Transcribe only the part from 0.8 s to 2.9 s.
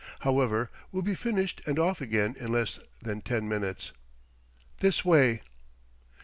we'll be finished and off again in less